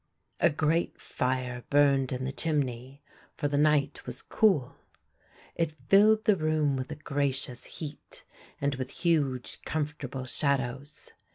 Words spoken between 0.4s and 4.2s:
great fire burned in the chimney, for the night